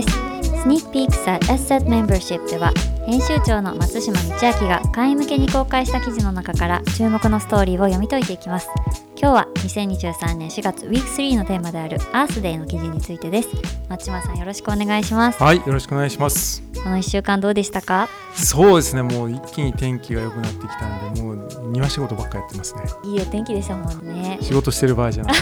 [0.00, 0.62] です。
[0.62, 2.72] スニークピークス at Asset Membership では
[3.06, 4.28] 編集長の松島道
[4.62, 8.68] 明が会員向けに公開した記事の中から注目のストーリーを読み解いていきます。
[9.16, 13.48] 今日は2023年4月ウィーク3のテーマであるアースデーの記事についてです。
[13.88, 15.42] 松島さんよろしくお願いします。
[15.42, 16.62] はいよろしくお願いします。
[16.82, 18.08] この1週間どうでしたか？
[18.34, 21.29] そうですねもう一気に天気が良くなってきたんでもう
[21.70, 22.82] 庭仕事ばっかやってますね。
[23.04, 24.38] いいお天気でしたもんね。
[24.42, 25.34] 仕事してる場合じゃない。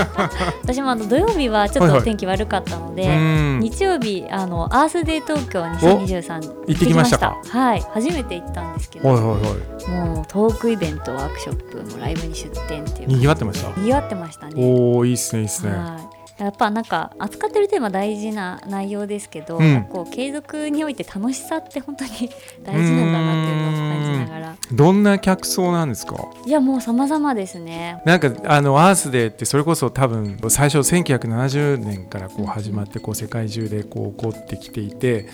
[0.62, 3.24] 私もあの土曜日はちょっと天気悪かったので、はいはい、
[3.60, 7.80] 日曜日あのアースデー東京2023行ってきましたはい。
[7.92, 13.08] 初めて行ったんですけど、はいはいはい、もうトークイベントワークショップもライブに出店っていう。
[13.08, 13.80] にぎわってました？
[13.80, 14.52] にぎわってましたね。
[14.56, 15.98] おおいいっすねいいっすね、は
[16.38, 16.42] い。
[16.42, 22.10] やっぱなんか扱ってるテーマ大事な内容ですけど、うん、こう継続において楽しさって本当に
[22.64, 23.83] 大事なんだなっていうのを
[24.24, 26.16] ながらどんな客層なんですか？
[26.46, 28.00] いやもう様々ですね。
[28.04, 35.26] なんかあのアースデーってそれこそ多分最初1970年からこう始まってこう世界中でこう起こってきていて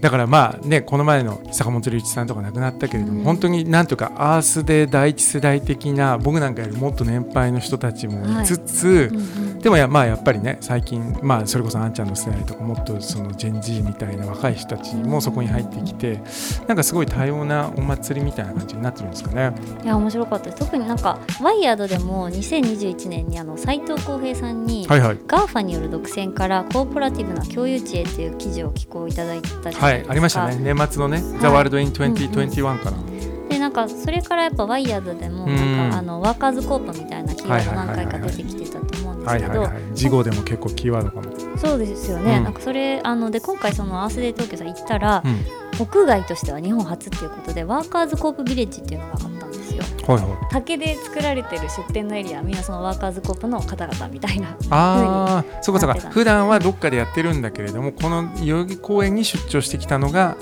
[0.00, 8.46] だからまあねこの前の坂本龍一さんとか亡くなったけれども、うん、本当になんとかアースで第一世代的な僕なんかよりもっと年配の人たちもい。
[8.46, 9.20] つつ、はいうんう
[9.56, 16.20] ん、でもやまあやっぱりね最近まあそれこそあんちゃんの世代とかもっとそのジェンジーみたいな若い人たちもそこに入ってきて
[16.66, 19.52] なんかすごい多様なお祭りみたいな感じになってるんですかね。
[19.82, 29.95] いや面白かった特になんかワイヤードでも2021年にあの斎藤幸平さんに、はいはい、 GAFA による独占からコーポラティブな共有地へという記事を寄稿いただいたじゃないですか。
[29.96, 30.56] はいありましたね。
[30.60, 32.96] 年末のね「The World in 2021」から。
[33.48, 39.68] でなんかそれからやっぱワイヤードでもなんかあのワーカーズコープみたいなキーワード何回か出てきてたと思うんですけど。
[39.94, 41.36] 事後でも結構キーワードかも。
[41.56, 45.40] そうですよね、うん、なんかそれあので今回そのアースデー東京さん行ったら、うん、
[45.80, 49.45] 屋外としては日本初っていうことでワーカーズコープビレッジっていうのがあった
[50.06, 56.10] はいはい、竹で作られてる出店のエリアみんなそのワーカーズコープの方々みたいなああそうかそうか。
[56.10, 60.36] 普段はどっかでやってるんだけれどもこの代々木公園に出張してきたのが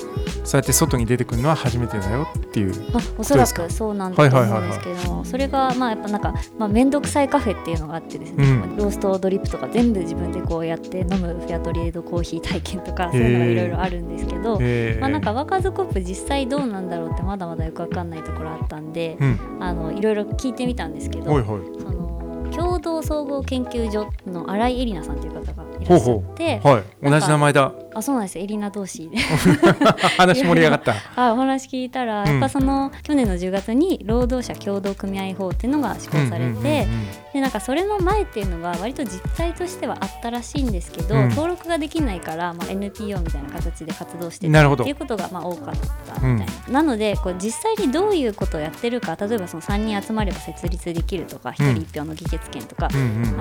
[0.44, 14.60] そうやって外に出てくるのは初めてだよっていうあおそらくそうなんだと思うんですけども、それがまあやっぱなんかまあ面倒くさいカフェっていうのがあってですね、うん、ローストドリップとか全部自分でこうやって飲むフェアトリエードコーヒー体験とかそういうのがいろいろあるんですけど、
[15.00, 29.18] まあなんかワカズコップ実際どうなんだろうってまだまだよくわかんないところあったんで、うん、あのいろいろ聞いてみたんですけど、はいはい、その共同総合研究所の新井絵里奈さんという方がいらっしゃってはい、同じ名前だあそうなんですエリナ同士で。
[30.18, 30.94] 話盛り上がった。
[31.16, 36.86] あお話聞いたら、うん、やっぱその去年の10月に労働者協同組合法っていうのが施行されて、
[37.32, 45.74] でなんかそれの前っていうのが割と実態としてはあったらしいんですけど、うん、登録ができないから、まあ、NPO みたいな形で活動してたっていうことがまあ多かっ
[46.06, 52.96] たみたいな、うん、なのでこう実際にどういうことをやってるか例えばその3人集まれば設立できるとか1人1票の議決権とか、あ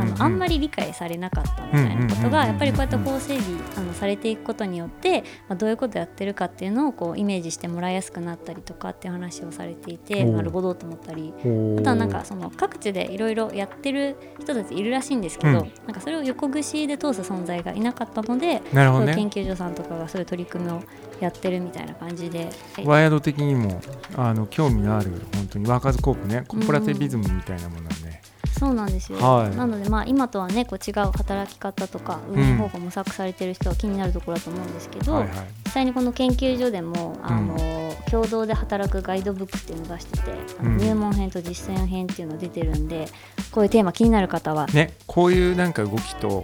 [0.05, 11.33] のあんまり理解されなかったみたいなことがやっぱりこうやって法整備あのされていくことによって、まあ、どういうことやってるかっていうのをこうイメージしてもらいやすくなったりとかっていう話をされていてなるほどと思ったり。
[11.43, 20.81] あとはなんかその各地でいろいろやってる人たちいるらしいんですけど、うん、なんかそれを横串で通す存在がいなかったので、ね、研究所さんとかがそういう取り組みを
[21.19, 22.49] やってるみたいな感じで、
[22.83, 23.81] ワイヤード的にも
[24.15, 28.21] あの興味のある本当にワーカーズコープねコーポラティビズムみたいなものはね、
[28.51, 35.31] そうなんですよ、はい、なのでまあ今とはねこう違う働き方とか運営方法模索されてる人は気になるところだと思うんですけど、はいはい、
[35.65, 40.21] 実際にこの研究所でもあの、うん、共同で働くガイドブックっていうのを出してて、
[40.59, 43.07] あの入門編と実践編っていうの出てるんで
[43.51, 44.67] こういうテーマ気になる方は。
[44.67, 46.43] ねこういうなんか動きと、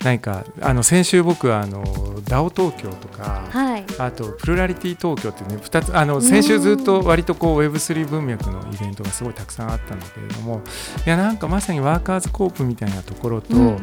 [0.00, 1.84] うん何かあの先週僕はあの
[2.22, 10.62] DAO 東京とか、はい、あとプルラリティ東京ってね2つあの先週ずっと割とこう Web3 文脈のイベントがすごいたくさんあったんだけれども
[11.04, 13.76] いやなんかまさにワーカーズコープみたいなところと、うんうん、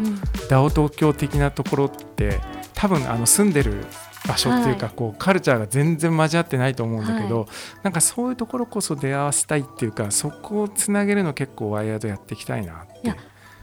[0.50, 2.40] DAO 東京的なところって
[2.74, 3.86] 多分あの住んでる
[4.28, 7.48] 場所っていうか、こうカルチャーが全然交わってないと思うんだけど、はい、
[7.84, 13.14] なんかそういうところこそ出会わせたいっていうかそこをつなげるの結構ワイヤードやっていきたいなって。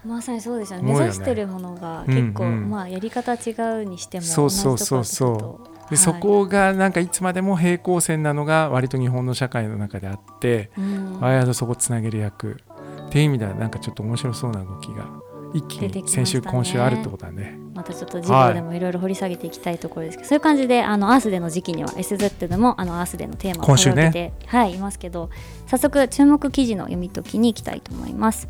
[0.04, 0.92] まさにそうですよね。
[0.92, 3.52] 目指してるものが結構、うんうん、まあやり方違
[3.82, 5.36] うにしてもそうそうそうそう。
[5.36, 12.60] で、はい、そこがなんかいつまでも平行線なのが割と日本の社会の中であって、うん、ワイヤードそこつなげる役。
[13.12, 15.06] っていう意味ではなんかちょっと面白そうな動きが
[15.52, 17.58] 一気に先週、ね、今週あるってことだね。
[17.74, 25.28] またちょっと授業でもいろいろ掘り下げていきたいところですけど、はい、そういう感じであのアースデーの時期には SZ でもあのアースデーのテーマを今週ね、はい、いますけど
[25.66, 28.48] 早速注目記事の読み解きにいきたいと思います。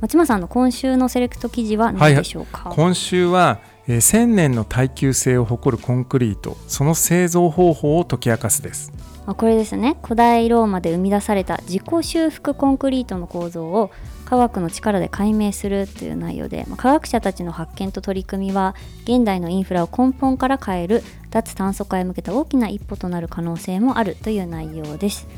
[0.00, 6.56] 松村さんの今週のセレクト記事は何でしょうか、はい、今週は、えー、1000年の耐久性を誇るコンクリート。
[6.68, 8.92] その製造方法を解き明かすです。
[9.26, 9.96] これですね。
[10.02, 13.90] 古代ローマで生み出された自己修復コンクリートの構造を
[14.26, 18.74] 科科学の力で解明するという内容で、まあ、科学者たちの発見と取り組みは
[19.04, 25.28] 現代のインフラを根本から変える脱炭素化へ向けた大きな一歩となる可能性もあるという内容です。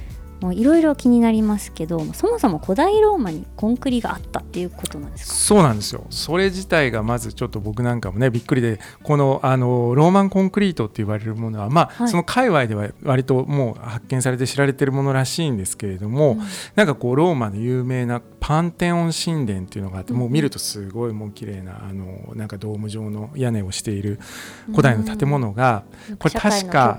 [0.41, 5.35] もういろいろ気になりますけどそもそも古代ローマにコンクリがあったっていうことなんですか？
[5.35, 6.05] そうなんですよ。
[6.11, 16.41] それ自体がまずちょっと僕なんかもねびっくりでこのあのローマンコンクリートって言われるものはまあ、はい、その界隈では割ともう発見されて知られてるものらしいんですけれども、うん、
[16.75, 24.21] なんかこうローマの有名なパンテオン神殿っていうのがあって、もう見るとすごいもう綺麗なあのなんかドーム状の屋根をしている
[24.67, 25.83] 古代の建物が、
[26.21, 26.97] これ確か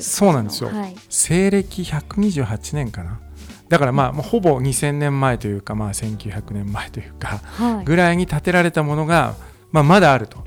[0.00, 3.20] そうなんですよ、はい、西暦128年かな。
[3.70, 7.40] だからまあほぼ2000年前というかまあ1900年前というか
[7.86, 9.34] ぐらいに建てられたものが
[9.72, 10.44] まあまだあると。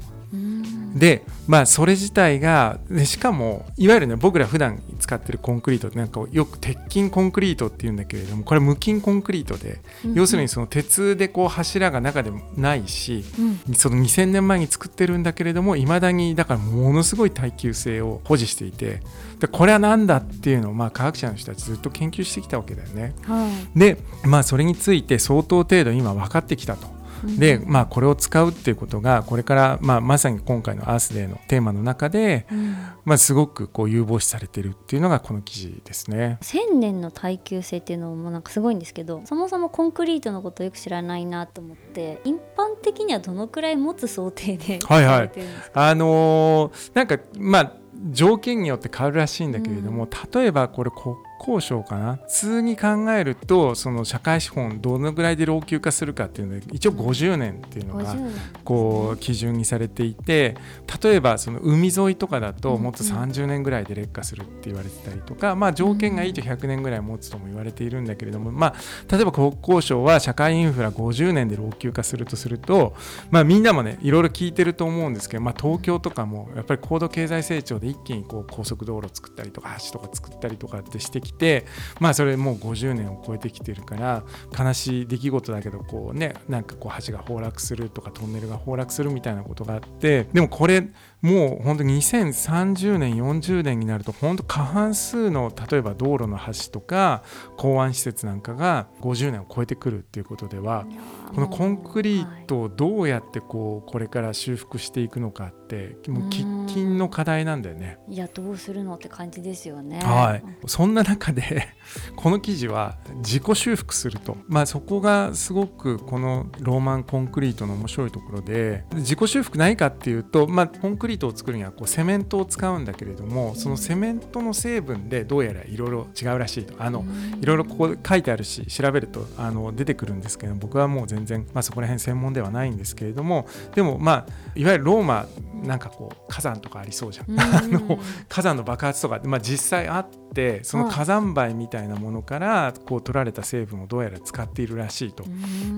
[0.95, 13.24] でまあそれ自体がでしかもいわゆるね僕ら普段使ってるコンクリートってなんかよく鉄筋コンクリートっていうんだけれどもこれ無筋コンクリートで、うん、要するにその鉄でこう柱が中でもないし、
[13.68, 19.01] うん、その2000年前に作ってるんだけれどもいまだにだからものすごい耐久性を保持していて
[19.39, 23.13] でこれは何だっていうのをまあ科学者の人たちずっと研究してきたわけだよね。
[23.24, 26.99] はい、でまあそれについて相当程度今分かってきたと。
[27.24, 32.75] で、まあ、これを使うっていうことがこれから、まあ、まさに今回のアースデーのテーマの中で、うん、
[33.06, 36.38] まあ、すごくこう有望視されてるっていうのがこの記事ですね。
[36.42, 45.31] 1000年の耐久性っていうのもなんかすごいんですけどそもそもコンクリートのことをよく知らないなと思って一般的にはどのくらい持つ想定で はいはい。
[45.74, 47.74] あのー、なんかまあ
[48.12, 52.15] 条件によって変わるらしいんだけれども、うん、例えばこれ国交省かな？
[52.15, 58.15] 普通に考えるとその社会資本どのぐらいで老朽化するかっていうので一応50年っていうのが
[58.63, 60.56] こう基準にされていて
[61.01, 68.75] 例えばその海沿いとかだともっと30年ぐらいで劣化するって言われてたりとか、まあ、条件がいいと100年ぐらい持つとも言われているんだけれども、まあ、
[69.15, 72.94] 例えば国交省は社会インフラ50年で老朽化するとすると、
[73.31, 81.66] まあ、みんなもねいろいろ聞いてると思うんですけど、まあ、東京とかもやっぱり高度経済成長で一気にこう高速道路作ったりとか橋とか作ったりとかってしてきて
[82.00, 84.24] まあそれもう50年を超えてきてるから
[84.58, 90.88] 悲しい出来事だけどこうねなんかこう橋が崩落するとかトンネルが崩落するみたいなことがあってでもこれ
[91.21, 97.24] もう本当に2030年40年になると本当過半数の例えば道路の橋とか
[97.57, 100.86] 港湾施設なんかが50年を超えてくるっていうことでは
[101.33, 108.00] このコンクリートをどうやってこうこれから修復していくのかってもう喫緊の課題なんだよね。
[108.10, 110.00] いやどうするのって感じですよね。
[110.00, 111.68] はい、そんな中で
[112.15, 126.74] この記事は自己修復すると、まあ、そこがすごくこのローマンコンクリートの面白いところで自己修復何かっていうと、まあ、コンクリートを作るにはこうセメントを使うんだけれどもそのセメントの成分でどうやらいろいろ違うらしいと。
[126.78, 127.06] あの
[127.42, 134.26] いろいろここ書いてあるし調べるとあの出てくるんですけど僕はもう全然、まあ、そこら辺専門ではないんですけれどもでもまあ
[134.56, 135.28] いわゆるローマ
[135.64, 137.26] なんかこう火山とかありそうじゃん。
[137.40, 145.24] あの火山の爆発とか、まあ、実際あってその火山灰みたいなものからこう取られた成分をどうやら使っているらしいと。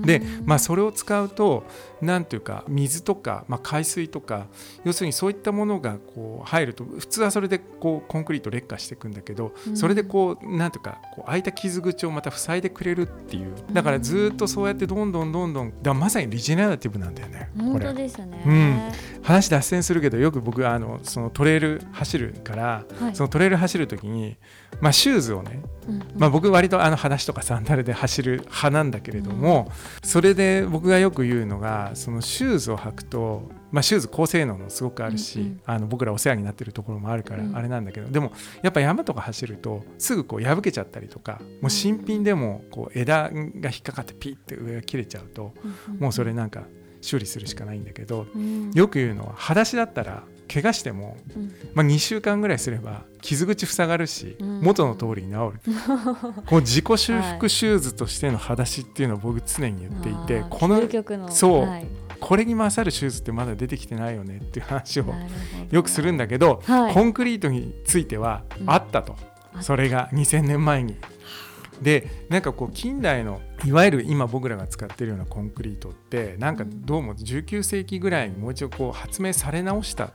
[0.04, 1.64] で、まあ、それを使うと
[2.00, 4.46] 何ていうか水とか、まあ、海水とか
[4.84, 13.54] 要するにそういったものがこう入ると普通はそれでこうコンクリート劣化していくんだけどそれでこう何ていうかこう開いた傷口をまた塞いでくれるっていう。
[13.72, 17.50] だからずっとそうやってどんどんどんどんだまさにリジェネラティブなんだよね。
[17.56, 24.36] 本当ですね、うん、話脱線するけどよく僕はあのそのトレイル走るから、はい、そのトレイル走る時に、
[24.80, 29.70] まあ、シューズをね、うんうん、まあ、僕割とあの裸足とかサンダルで走る派なんだけれども、
[30.02, 45.54] うん、それで僕がよく言うのがそのシューズを履くと、まあ、シューズ高性能のすごくあるし、うんうん、あの僕らお世話になってるところもあるからあれなんだけど、うん、でもやっぱ山とか走るとすぐこう破けちゃったりとかもう新品でもこう枝が引っかかってピッて上が切れちゃうと、
[45.98, 46.64] もうそれなんか
[47.00, 55.60] 修理するしかないんだけど、うん、よく言うのは裸足だったら怪我しても、うん、まあ、2週間ぐらいすれば傷口塞がるし、うん、元の通りに治る、
[56.46, 60.80] こう自己修復シューズとしての裸足っていうのを僕常に言っていて、はい、この
[61.30, 61.86] そう、はい、
[62.22, 65.12] これに勝るシューズってまだ出てきてないよねっていう話を
[65.72, 69.16] よくするんだけど、はい、コンクリートについてはあったと、
[69.60, 70.96] それが2000年前に。
[71.82, 80.12] でなんかこう近代のいわゆる今僕らが使ってるようなコンクリートってなんかどうも19世紀ぐらいにもう一度こう発明され直した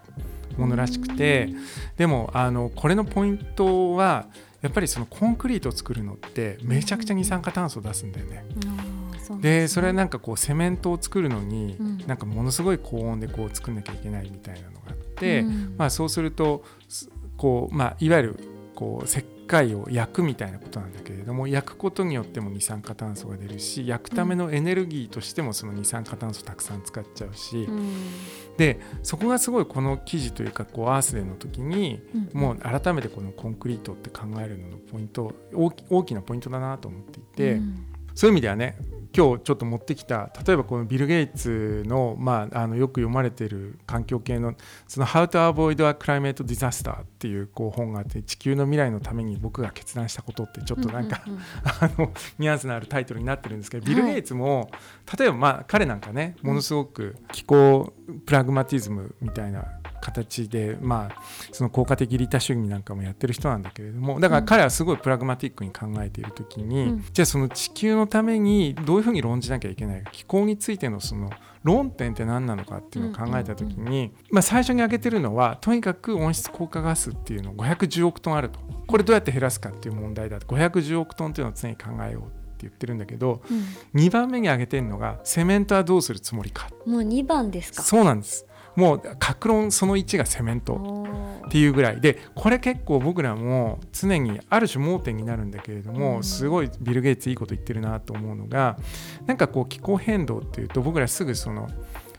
[0.57, 1.49] ものらしくて
[1.97, 4.27] でもあのこれのポイントは
[4.61, 8.45] やっぱりそのコンクリートを作るのってめちゃくちゃ二酸化炭素を出すんだよね。
[9.41, 15.43] でそれはなんかこうセメントを作るのに、なんかものすごい高温でこう作んなきゃいけないみたいなのがあって、
[15.77, 16.63] まあ、そうすると
[17.37, 18.39] こう、まあ、いわゆる
[18.75, 27.93] こう石回を焼くみたいなことなんだけれども焼くことによっても二酸化炭素が出るし焼くためのエネルギーとしてもその二酸化炭素たくさん使っちゃうし、うん、
[28.57, 32.01] でそこがすごいこの記事というかこうアースデーの時に、
[32.33, 38.77] もう改めてこのコンクリートって考えるののポイント大きなポイントだなと思っていて、うん、そういう意味ではね
[39.17, 44.53] 今日ちょっと持ってきた例えばこのビル・ゲイツの,、まあ、あのよく読まれている環境系の
[44.87, 51.23] その「How to Avoid a Climate Disaster」っていうこう本があって地球の未来のために僕が決断したことってちょっとなんか、
[51.81, 54.69] あのニュアンスのあるタイトルになってるんですけどビル・ゲイツも、
[55.17, 57.91] 例えばまあ彼なんかねものすごく気候
[58.27, 59.65] プラグマティズムみたいな
[60.01, 71.29] 形で、まあ、その効果的利他主義なんかもやってる人なんだけれどもだから彼はすごいプラグマティックに考えている時に、うん、じゃあその地球のためにどういうふうに論じなきゃいけないか気候についてのその
[71.63, 78.59] 論点って何なのかっていうのを考えた時に、まあ、最初に挙げてるのはとにかく温室効果ガスっていうの510億トンあると。
[78.87, 80.39] これどうやって減らすかっていう問題だ。
[80.39, 86.69] と510億トンっていうのを常に考えようって言ってるんだけど、うん、2番目に挙げてるのがセメントはどうするつもりか。
[86.85, 87.83] もう2番ですか？
[87.83, 88.46] そうなんです
[88.77, 91.05] もう格論その1がセメント
[91.47, 98.77] っていうぐらいでこれ結構僕らも常にある種盲点になるんだけれどもすごいビル・ゲイツいいこと言ってるなと思うのが
[99.25, 101.67] なんかこう気候変動っていうと僕らすぐその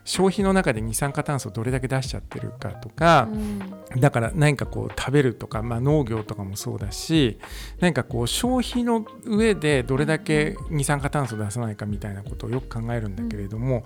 [0.08, 7.38] 消費の中で二酸化炭素どれだけ出しちゃってるかとか、うん、だから何かこう食べるとか、まあ、農業とかもそうだし
[7.78, 13.84] 何かこう消費の上でどれだけ二酸化炭素出さないかみたいなことをよく考えるんだけれども、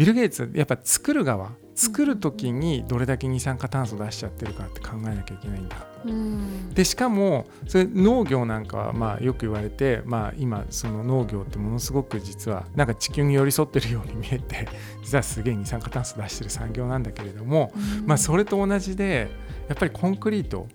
[0.00, 5.76] ビル・ゲイツやっぱ作る側作る時にどれだけ二酸化炭素出しちゃってるかって考えなきゃいけないんだ。
[6.06, 14.66] うん、でしかもそれ農業なんかはまあよく言われて、まあ、今その農業ってものすごく実はなんか地球に寄り添ってるように見えて
[15.04, 19.30] 実はすげえ二酸化炭素出してる産業なんだけれども、うん、まあ、それと同じで
[19.68, 20.66] やっぱりコンクリート、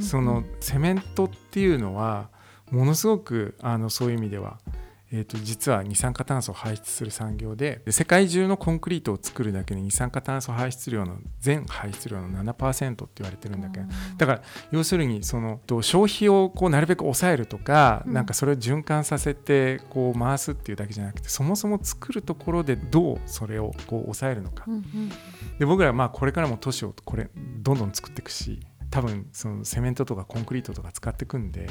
[0.00, 2.30] そのセメントっていうのは
[2.70, 4.58] ものすごくあのそういう意味では
[5.16, 13.86] えー、と実は二酸化炭素を排出する産業で世界中のコンクリートを作るだけで二酸化炭素排出量の全排出量の7%って言われてるんだけど
[14.18, 14.42] だから
[14.72, 24.64] 要するにその消費をこうなるべく抑えるとか、うん、なんかそれを循環させてこう回すっていうだけじゃなくてそもそも作るところでどうそれをこう抑えるのか。
[25.60, 27.30] で僕らはまあこれからも都市をこれ
[27.60, 31.68] どんどん作っていくし多分そのセメントとかコンクリートとか使っていくんで。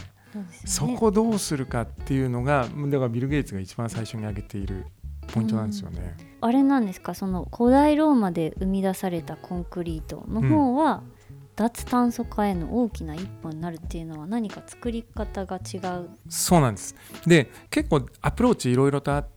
[0.66, 4.86] そこどうするかっていうのがだからビル・ゲイツが一番最初に挙げている
[5.34, 6.18] ポイントなんですよね。
[6.42, 7.14] あれなんですか？
[7.14, 11.14] その古代ローマで生み出されたコンクリートの方は、うん。
[11.56, 16.10] 脱炭素化への大きな一歩になるっていうのは何か作り方が違う？
[16.28, 16.96] そうなんです。
[17.28, 19.33] で結構アプローチいろいろとあって、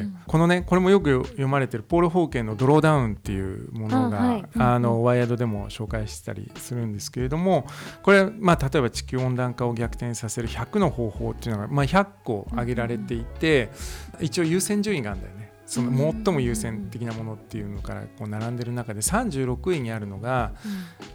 [0.00, 4.44] うん、このねこれもよく読まれてるポール・ホーケンの「ドローダウン」っていうものがあ、はい。
[4.56, 7.66] あのワイヤードでも紹介したりするんですけれども
[8.02, 13.70] これ、まあ、例えば地球温暖化を逆転させる100の方法っていうのが、まあ、100個挙げられていて、
[14.18, 15.40] うん、一応優先順位があるんだよね。
[15.70, 20.50] その最も優先的なものっていうのからこう並んでる中で36位にあるのが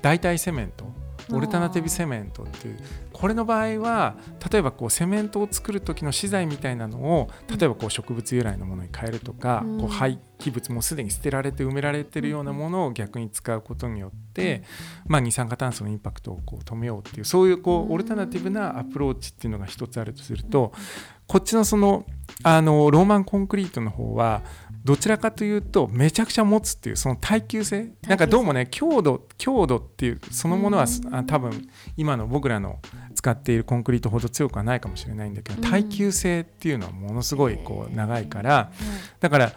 [0.02, 0.86] 代替セメント
[1.32, 2.78] オルタナティブセメントっていう。
[3.12, 4.16] これの場合は
[4.52, 14.64] 例えばこうセメントを作る時の資材みたいなのを例えばこう植物由来のものに変えるとか、こう廃棄物もすでに捨てられて埋められてるようなものを逆に使うことによって、
[15.08, 20.74] まあ、二酸化炭素のインパクトをこう止めようっていうそういうこうオルタナティブなアプローチっていうのが一つあるとすると
[21.28, 22.06] こっちのその
[22.44, 24.42] あのローマンコンクリートの方は
[24.84, 27.92] どちらかというとめちゃくちゃ持つっていうその耐久性。
[28.08, 31.68] なんかどうもね強度強度っていうそのものは、うん、多分
[31.98, 32.80] 今の僕らの
[33.16, 38.72] 使っているコンクリートほど強くはないかもしれないんだけど、耐久性っていうのはものすごいこう長いから、
[39.20, 39.54] だから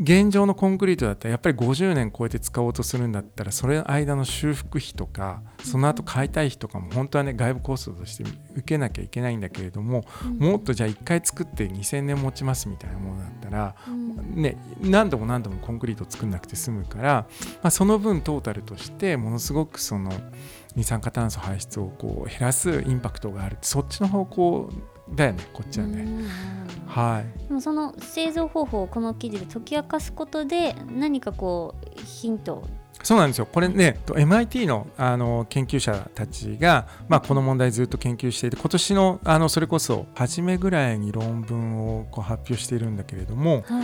[0.00, 8.24] 現状のコンクリートだったらやっぱり50年超えて使おうとするんだったらそれの間の修復費とかその後買いたい費とかも本当はね外部コストとして
[8.54, 10.04] 受けなきゃいけないんだけれども、
[10.38, 13.76] もっとじゃあ1回作って2000年持ちますみたいなものだったら、
[14.34, 17.26] ね、何度も何度もコンクリート作んなくて済むから、
[17.62, 20.10] まあ、その分トータルとしてものすごくその
[20.74, 24.70] 二酸化炭素排出をこう減らすインパクトがあるそっちの方向
[25.14, 26.06] だよねこっちはね。
[26.86, 32.64] はい、でもその製造方法をこの記事で解き明かすことで何かこうヒント。
[33.02, 33.46] そうなんですよ。
[33.46, 43.82] これね MIT のあの研究者たちが、まあ、この問題ずっと研究していて今年のあのそれこそ初めぐらいに論文をこう発表しているんだけれども、は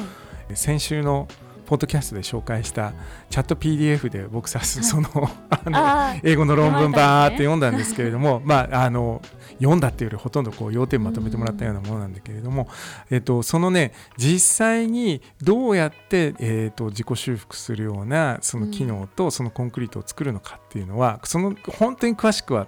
[0.50, 1.28] い、先週の
[1.66, 2.92] ポッドキャストで紹介した
[3.28, 5.08] チャット PDF で僕さその
[5.50, 9.20] あの英語の論文バーって読んだんですけれども、まああの
[9.58, 12.68] 読んだっていうよりほとんどこう要点まとめてもらったようなものなんだけれども、
[13.10, 22.66] えっとそのね実際にどうやってえっと自己修復するようなその機能とそのコンクリートを作るのかっていうのはその本当に詳しくは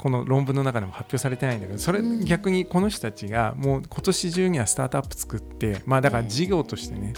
[0.00, 7.12] この論文の中でも発表されてないんだけどそれ逆にこの人たちがもう今年中にはスタートアップ作ってまあだから事業としてね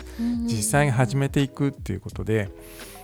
[0.46, 2.50] 実際に始めていくっていうことで。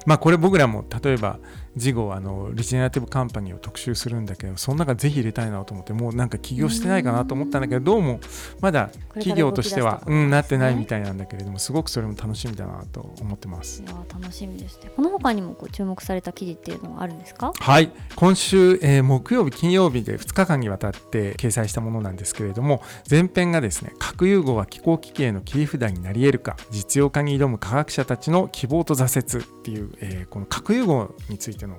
[0.07, 1.39] まあこれ僕らも例えば
[1.79, 8.21] 事後あのリジェネラティブカンパニーを特集するんだけどその中ぜひ入れたいなと思ってもうなんか起業してないかなと思ったんだけどどうも
[8.61, 13.83] まだ企業としてはうん、なってないみたいなんだけれどもすごくそれも楽しみだなと思ってます。
[13.83, 17.53] いや楽しみですねこの他にもこう注目された記事っていうのはあるんですか？
[17.59, 17.91] はい。
[18.17, 31.79] 今週、えー、木曜日金曜日で2日間にわたって掲載したものなんですけれども前編がですね核融合は気候危機への切り札になり得るか実用化に挑む科学者たちの希望と挫折っていう、えー、この核融合についての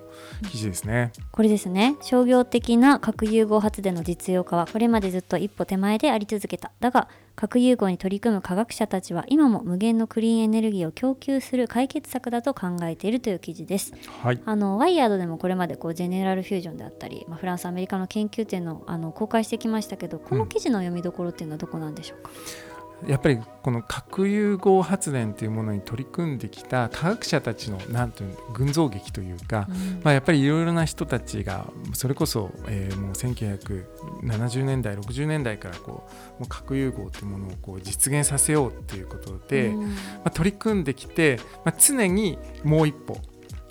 [0.50, 1.12] 記事ですね。
[1.32, 1.98] これですね。
[2.02, 6.72] 商業的な核融合発電の実用化はこれまでずっと一歩手前であり続けた。
[6.80, 13.94] だが核融合に取り組む科学者たちは今も無限のクリーンエネルギーを供給する解決策だと考えているという記事です。
[14.22, 22.32] はい、あのワイヤードでもこれまでこうジェネラルフュージョンであったり、まあ、フランスアメリカの研究点のあの公開してきましたけどこの記事の読みどころっていうのはどこなんでしょうか、
[22.64, 22.69] うん
[23.08, 43.18] やっぱりこの核融合発電というものに取り組んできた科学者たちのなんという群像劇というか、うん、まあ、やっぱりいろいろな人たちがそれこそ、えー、もう1970年代60年代からこうもう核融合というものをこう実現させようということで、うん、まあ、取り組んできて、まあ、常にもう一歩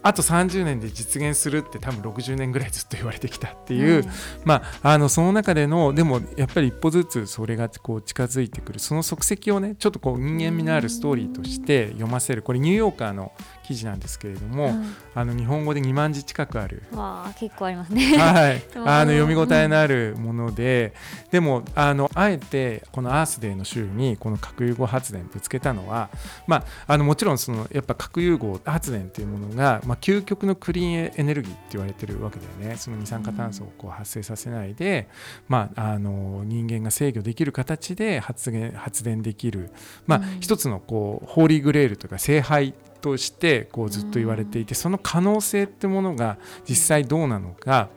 [0.08, 4.10] あと30年で実現するって多分60年ぐらいずっと言われてきたっていう、うん、
[4.42, 8.78] まあ、あのその中でのでもやっぱり一歩ずつそれがこう近づいてくる。
[8.78, 12.40] その足跡をねちょっとこう人間味のあるストーリーとして読ませる。
[12.40, 13.32] これニューヨーカーの
[13.68, 16.82] 記事なんですけれども、うん、あの日本語で2万字近くある。
[16.90, 20.94] わ結構ありますね、 はい、 あの読み応えのあるもので、
[21.26, 26.08] うん、でもあのあえてこのアースデーの週にこの核融合発電ぶつけたのは、
[26.46, 32.78] まあ、あのもちろんそのやっぱ核融合発電っていうものが、まあ、究極のクリーンエネルギーって言われてるわけだよね。
[32.78, 35.08] その二酸化炭素をこう発生させないで、
[35.48, 39.68] うん、まあ、あの人間が制御できる形で発電発電できる、
[40.06, 47.88] まあ、一つのこうホーリーグレールというか聖杯としてこうずっと言われていてその可能性ってものが実際どうなのか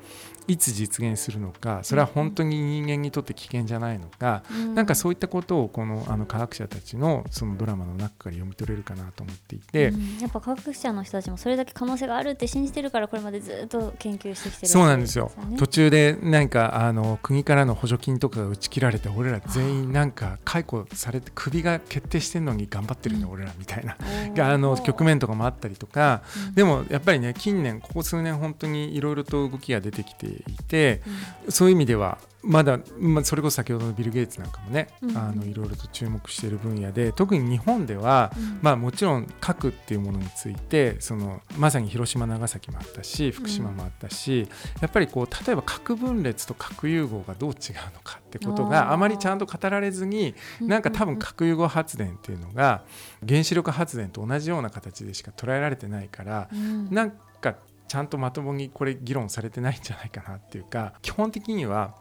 [0.47, 15.31] いつ実現するのかそれは本当に人間にとって危険じゃないのか、うん、なんかそういったことをこのあの科学者たちのそのドラマの中から読み取れるかなと思っていて、うん、やっぱ科学者の人たちもそれだけ可能性があるって信じてるからこれまでずっと研究してきてる、そうなんですよ。
[15.57, 23.97] 途中でなんかあの国からの補助金とかが打ち切られて俺ら全員なんか解雇されて首が決定してるのに頑張ってるね、うん、俺らみたいな。
[24.39, 26.23] あの局面とかもあったりとか、
[26.55, 31.01] でもやっぱりね近年ここ数年本当にいろいろと動きが出てきていて、
[31.45, 44.47] うん、そういう意味ではまだ、まあ、それこそ先ほどのビル・ゲイツなんかもね、うん、あのいろいろと注目している分野で特に日本では、うん、まあ、もちろん核っていうものについてそのまさに広島長崎もあったし福島もあったし、うん、
[44.81, 47.57] やっぱりこう例えば核分裂と核融合がどう違う
[47.93, 52.83] のかってことがあまりちゃんと語られずになんか多分核融合発電っていうのが
[53.27, 57.55] 原子力発電と同じような形でしか捉えられてないから、うん、なんか
[57.91, 61.93] ちゃんとまともにこれ議論されてないんじゃないかなっていうか基本的には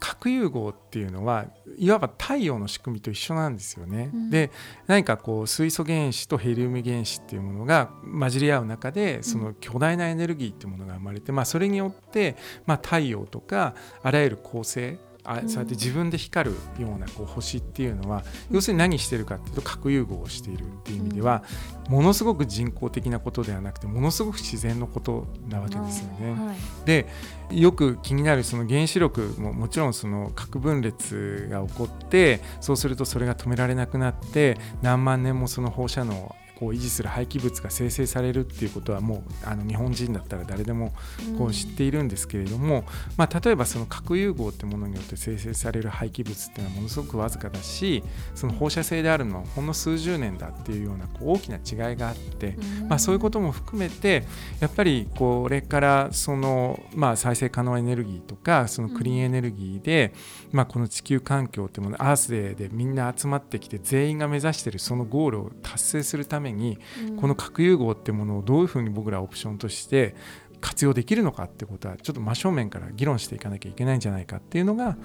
[0.00, 1.44] 核融合っていうのは
[1.76, 4.10] いわば太陽の仕組みと一緒なんですよね。
[4.14, 4.50] うん、で
[4.86, 21.42] 何かこう水素原子とヘリウム原子っていうものが混じり合う中でその巨大なエネルギーっていうものが生まれて、まあ、それによって、まあ、太陽とかあらゆる恒星あそうやって自分で光るようなこう星っていうのは、要するに何してるかっていうと核融合をしているっていう意味では、
[21.88, 26.32] ものすごく人工的なことではなくてものすごく自然のことなわけですよね。
[26.32, 27.06] はい、で
[27.50, 40.92] よく気になるその原子力ももちろんその核分裂が起こってそうするとそれが止められなくなって何万年もその放射能こう維持する廃棄物が生成されるっていうことはもうあの日本人だったら誰でも
[41.38, 42.84] こう知っているんですけれども、うん、
[43.16, 48.02] まあ、例えばその核融合ってものによって生成される廃棄物っていうのはものすごくわずかだし
[48.34, 54.24] その放射性であるのはほんの数十年だっていうようなこう大きな違いがあって、うん、まあ、そういうことも含めて
[54.60, 60.14] やっぱりこれからその、まあ、再生可能エネルギーとかそのクリーンエネルギーで、
[60.52, 66.78] まあ、この地球環境っていうものアースデーでみんな集まってきて全員が目指しているそのゴールを達成するために、
[67.16, 70.14] この核融合ってものをどういうふうに僕らオプションとして
[70.60, 74.96] 活用できるのかってことはちょっと真正面から議論していかなきゃいけないんじゃないかっていうのが、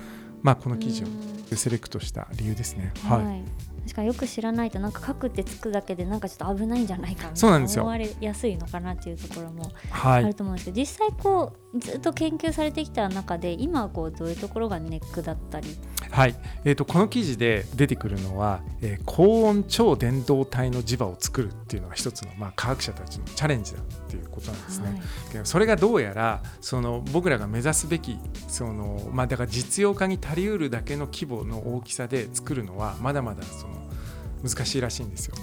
[0.42, 1.08] まあ、この記事を
[1.56, 2.94] セレクトした理由ですね。
[3.08, 15.76] はい、しかもよく知らないとなんか核ってつくだけでなんかちょっと危ないんじゃないかみたいな 思われやすいのかなっていうところもあると思うんですけど、はい、実際こうずっと研究されてきた中で今はこうどういうところがネックだったり
[16.12, 25.02] はい、えーと、この記事で出てくるのは、えー、高温超伝導体の磁場を作るっていうのが一つの、まあ、科学者たちのチャレンジだっていうことなんですね。
[25.36, 33.79] はい、それがどうやらその僕らが目指すべきその、まあ、だから実用化に足りうるだけの規模の大きさで作るのはまだまだその
[34.44, 35.36] 難しいらしいんですよ。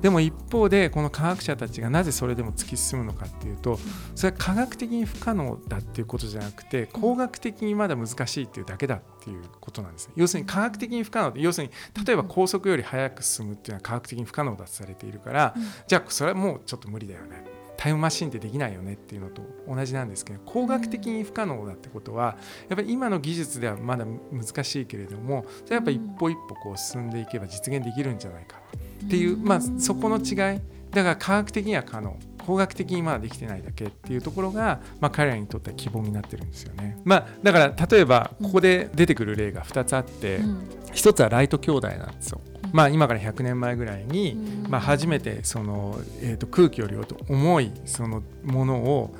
[0.00, 3.78] でも一方でこの科学者たちがなぜそれでも突き進むのかっていうと
[4.14, 11.36] それは科学的に不可能だっていうことじゃなくて工学的にまだ難しいっていうだけだっていうことなんです要するに科学的に不可能。
[11.36, 11.72] 要するに
[12.06, 15.54] 例えば高速より速く進むっていうのは科学的に不可能だとされているから
[15.86, 22.36] じゃあそれはもうちょっと無理だよねタイムマシンってできないよねっていうのと同じなんですけど工学的に不可能だってことは
[22.68, 28.60] やっぱり今の技術ではまだ難しいけれどもそれやっぱり一歩一歩こう進んでいけば実現できるんじゃないか
[29.06, 36.98] っていう、まあ、そこの違いだから科学的には可能工学的にまだできてないだけっていうところが、まあ、彼らにとっては希望になってるんですよね。
[37.04, 40.58] まあ、だから例えばここで出てくる例が2つあって、うん、
[40.92, 42.40] 1つはライト兄弟なんですよ。
[42.72, 44.36] まあ、今から100年前ぐらいに、
[44.68, 46.96] まあ、初めてその、えー、と空気より
[47.28, 49.14] 重いそのものを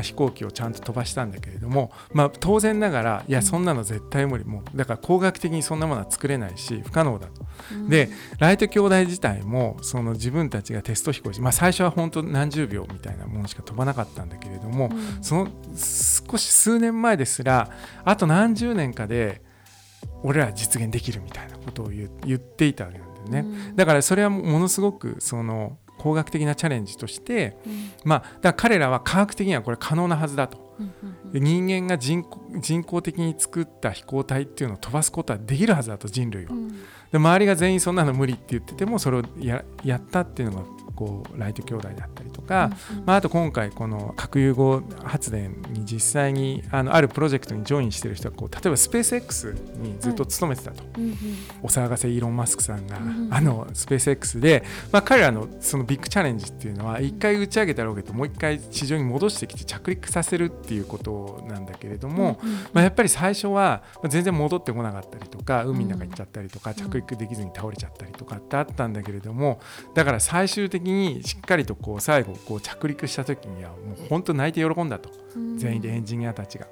[0.00, 4.44] 飛行機をちゃんと飛ばしたんだけれども、まあ、当然ながらいやそんなの絶対無理。
[4.44, 7.44] もうだから工学的にそんなものは作れないし不可能だと。
[7.88, 17.70] でライト兄弟自体もその自分たちがテスト飛行し、まあ、最初は本当何十秒みたいなものしか飛ばなかったんだけれども、その少し数年前ですら
[18.04, 19.42] あと何十年かで
[20.22, 30.92] 俺ら実現できるみたいなことを言っていたわけなんだよね、うん、だからそれはものすごくその工学的なチャレンジとして、うん、まあだから彼らは科学的にはこれ可能なはずだと、うん
[31.34, 32.24] うん、人間が人
[32.60, 36.52] 人工的に作った飛行体っていうのを飛ばすことはできるはずだと人類は、
[37.12, 40.64] で周りが全員そんなの無理って言っててもそれをややったっていうのが
[41.02, 42.70] こうライト兄弟だったりとか、
[43.04, 50.84] まあ、あと今回この核融合発電に実際にあのあるプロジェクトにジョインしてる人はこう例えばスペース X にずっと勤めてたと、
[51.62, 52.98] お騒がせイーロン・マスクさんが、
[53.30, 54.62] あのスペース X で、
[54.92, 62.38] まあ、彼らのそのビッグチャレンジっていうのは一回打ち上げたロケットもう一回地上に戻してきて着陸させるっていうことなんだけれども、
[62.72, 69.60] まあ、やっぱり最初は全然戻ってこなかったりとか海の中行っちゃったりとか、着陸できずに倒れちゃったりとかってあったんだけれども
[69.94, 70.91] だから最終的に
[71.22, 75.10] しっかりとこう最後こう着陸した時にはもう本当泣いて喜んだと、
[75.56, 76.66] 全員でエンジニアたちが。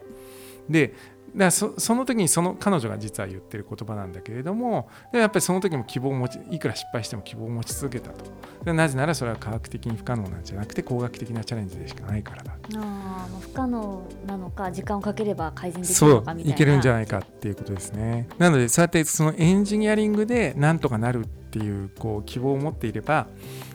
[0.68, 0.94] で
[1.37, 8.24] だそその時にその彼女が実は言ってる言葉なんだけれどもやっぱりその時も希望を持ちいくら失敗しても希望を持ち続けたと。
[8.64, 12.56] でなぜならそれは科学的に不可能なんじゃなくて工学的なチャレンジでしかないからだ。
[12.76, 16.50] あ不可能なのか時間をかければ改善できるのかみたいな。
[16.50, 18.28] そういけるんじゃないかっていうことですね。
[18.38, 23.28] なのでそうやってそのエンジニアリングでなんとかなるっていうこう希望を持っていれば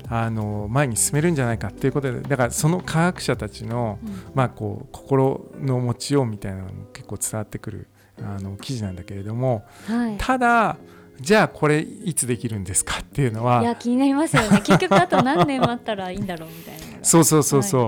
[0.08, 7.88] あの前に進めるんじゃないかっていうことでだからその科学者たちの、うん、まあ、こう心の持ちようみたいなのも結構伝わってくる
[8.22, 10.78] あの記事なんだけれども、はい、ただ
[11.20, 14.62] じゃあこれいつできるんですかっていうのはいや気になりますよね。
[14.64, 17.84] 結局あと何年待ったらいいんだろうみたいなそうそうそうそう、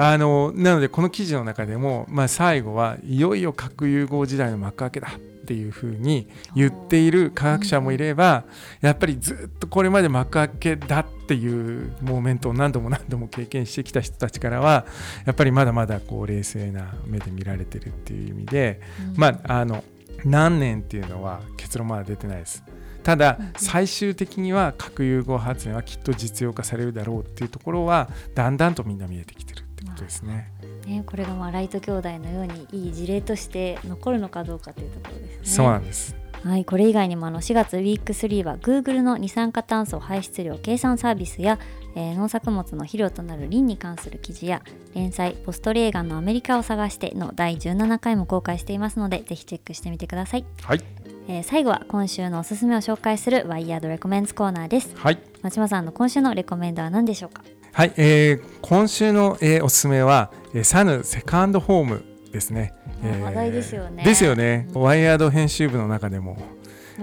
[0.00, 0.14] はい。
[0.14, 8.44] あのなのでこの記事の中でも、まあ、最後はいよいよ核融合時代の幕開けだっていうふうに言っている科学者もいれば
[8.80, 14.86] やっぱりずっとこれまで幕開けだっていうモーメントを何度も何度も経験してきた人たちからは
[15.26, 18.80] やっぱりまだまだこう冷静な目で見られてるっていう意味で、
[19.16, 19.84] まああの
[20.24, 22.64] 何年っていうのは結論まだ出てないです。
[23.02, 30.50] ただ最終的には核融合発電はきっと実用化されるだろうっていうところはだんだんとみんな見えてきてるってことですね。
[30.86, 35.38] ね、これがまあライト兄弟のようにいい事例として残るのかどうかというところですね。
[35.44, 41.58] そうなんですはい、これ以外にもあの4月ウィーク3は Google の二酸化炭素排出量計算サービスや、
[41.96, 44.62] えー、農作物の肥料となるリンに関する記事や
[44.94, 50.44] 連載「ポストレーガンのアメリカを探して」の第17回も公開していますのでぜひチェックしてみてください。
[50.62, 50.84] はい
[51.28, 54.94] えー、最後は今週のおすすめを紹介するワイヤードレコメンズコーナーです。
[54.96, 55.18] はい。
[55.40, 57.42] 松島さんの今週のレコメンドは何でしょうか？
[57.72, 62.74] はい、えー、今週の、えー、おすすめは、えー、サヌセカンドホームですね。
[63.04, 64.02] えー、話題ですよね。
[64.02, 64.68] ですよね。
[64.74, 66.38] うん、ワイヤード編集部の中でも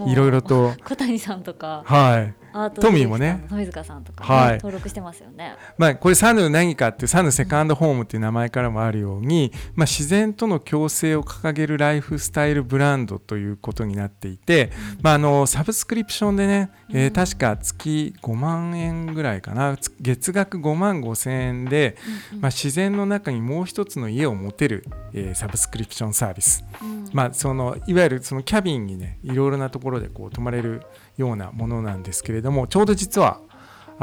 [0.07, 2.40] いろいろと小谷さんとかはい
[2.75, 3.43] トミーもね。
[3.83, 5.55] さんとか、ね、はい、登録してますよね。
[5.77, 19.77] まあこれサヌ何かってサヌセカンドホームっていう名前からもあるように、まあ、自然との共生を掲げるライフスタイルブランドということになっていて、うん、まあ、あのサブスクリプションでね、えー、確か月5万円ぐらいかな。
[19.99, 21.97] 月額5万5千円で、
[22.39, 30.81] まあ、自然の中にもう一つの家を持てる、えー、サブスクリプションサービス、うん、まあ、そのいわゆるそのキャビンにねいろいろなところでこう泊まれる
[31.21, 33.39] ようなものなんですけれどもちょうど実は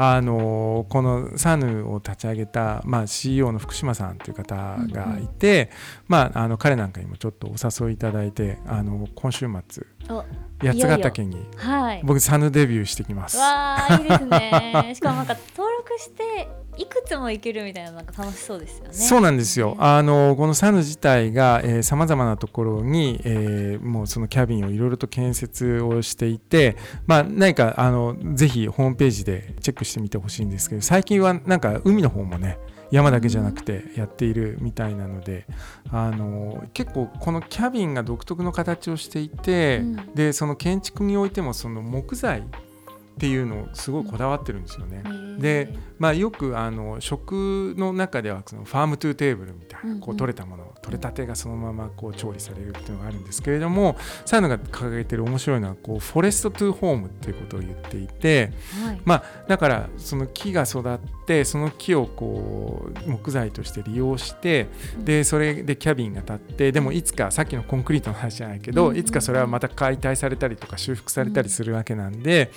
[0.01, 5.67] あのこのサヌを立ち上げた、まあ、CEO の福島さんという方がいて、うんうん、
[6.07, 7.55] まあ、あの彼なんかにもちょっとお
[7.85, 9.85] 誘いいただいてあの今週末
[10.61, 11.45] 八ヶ岳に
[12.03, 13.37] 僕サヌデビューしてきます。
[13.37, 14.91] わーいいですね。
[14.95, 16.47] しかもなんか登録して
[16.79, 18.93] いくつも行けるみたいななんか楽しそうですよね。
[18.93, 19.75] そうなんですよ。
[19.79, 32.57] あのこのサヌ自体がさまざまなところに、えー、もうそのキャビンをいろいろと建設をしていて、まあ何かあのぜひホームページでチェックしてみてほしいんですけど、最近はなんか海の方もね。
[32.91, 35.45] 山だけじゃなくてやっているみたいなので、
[35.91, 42.43] あの結構このキャビンが独特の形をしていて、うん、でその建築においてもその木材っ
[43.19, 45.03] ていうのをすごいこだわってるんですよね。
[45.39, 58.51] で、まあ、よくあの食の中ではその farm to table みたいなこう取れたもの取れたてがそのままこう調理されるっていうのがあるんですけれども SANU が掲げてる面白いのはこう forest to home っていうことを言っていて、
[58.83, 64.67] はい、まあ、だからその木が育ってその木をこう木材として利用して
[64.99, 72.51] でそれでキャビンが立ってでもいつかさっきのコンクリートの話じゃないけどいつかそれはまた解体されたりとか修復されたりするわけなんで。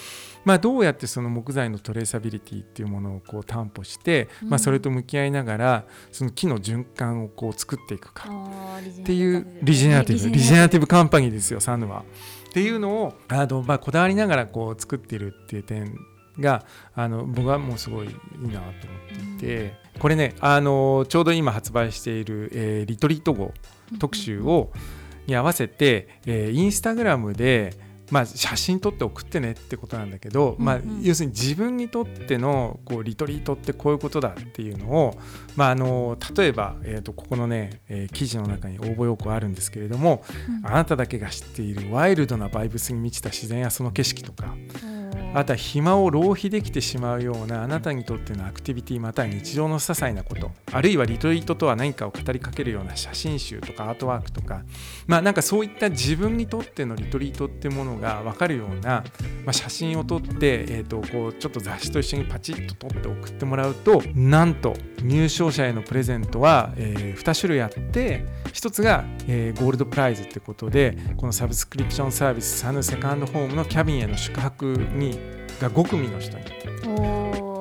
[0.44, 8.28] まあ、どうやってその木材のトレーサビリティっていうものをこう担保して、まあ、それと向き合いながらその木の循環をこう作っていくか。
[8.28, 12.04] っていうリジェネラティブリジェネラティブカンパニーですよサヌは。
[12.50, 15.96] っていうのをあの、まあ、こだわりながらこう作ってるっていう点
[16.38, 23.54] があの僕はもうすごいいいなと思っていて、これねあのちょうど今発売している、えー、リトリート号
[23.98, 24.70] 特集を、
[25.26, 27.74] に合わせて、えー、インスタグラムで
[28.12, 35.18] まあ、写真撮って送ってねってことなんだけど、まあ、要するに自分にとってのこうリトリートってこういうことだっていうのを、
[35.56, 40.24] まあ、あの例えば、えー、とここのね、えー、記事の中に応募要項あるんですけれども、
[40.62, 44.54] あなただけが知っているワイルドなバイブスに満ちた自然やその景色とか。
[45.34, 54.62] あとは暇を浪費できてしまうようなあなたにとってのアクティビティまたは日常の些細なことあるいはリトリートとは何かを語りかけるような写真集とかアートワークとか
[55.06, 59.04] まあなんかそういった自分にとってのリトリートってものが分かるような、
[59.44, 75.18] まあ、写真を撮って、えー、とこうちょっと雑誌と一緒にパチッと撮って送ってもらうとなんと入賞者へのプレゼントは、えー、2種類あって1つが、えー、ゴールドプライズってことでこのサブスクリプションサービスサヌセカンドホームのキャビンへの宿泊に
[75.60, 76.44] が5組の人に。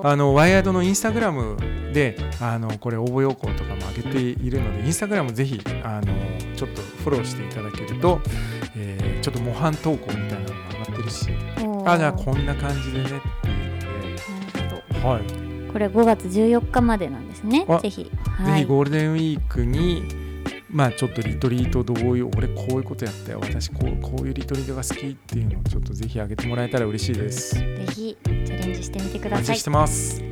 [0.04, 1.58] あのワイヤードのインスタグラム
[1.94, 6.08] であのこれ応募要項とかも上げているのでインスタグラムぜひあの
[6.56, 8.20] ちょっとフォローしていただけると、
[8.76, 11.30] えー、ちょっと模範投稿みたいなのが上がってるし。
[11.86, 17.66] あじゃあこんな感じでねっていうので、はい、これ5月14日までなんですね。
[17.82, 20.04] ぜひ、はい、ぜひゴールデンウィークに
[20.70, 23.40] まあちょっとリトリートどういう俺こういうことやったよ。
[23.42, 27.56] 私こうこういうリトリートが好きっていうのをちょっとぜひ上げてもらえたら嬉しいです。
[27.56, 29.58] ぜひチャレンジしてみてください。
[29.58, 30.24] してます。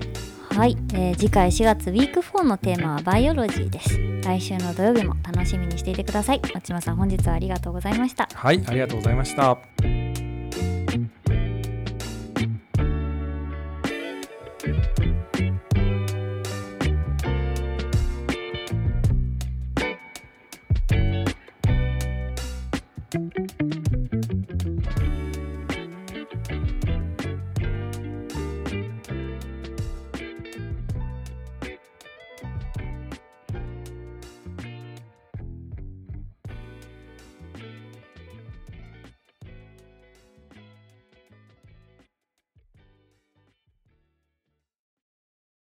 [0.52, 3.98] はい、えー、次回4月ウィーク4のテーマはバイオロジーです。
[4.24, 6.42] 来週の土曜日も楽しみにしていてください。
[6.54, 8.28] 松島さん本日はありがとうございました。
[8.34, 10.09] はいありがとうございました